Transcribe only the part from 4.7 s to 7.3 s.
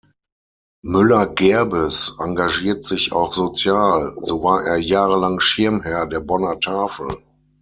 jahrelang Schirmherr der Bonner Tafel.